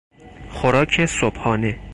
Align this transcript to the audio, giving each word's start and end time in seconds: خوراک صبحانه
خوراک 0.49 1.05
صبحانه 1.05 1.79